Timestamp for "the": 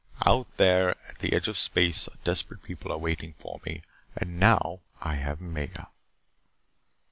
1.19-1.31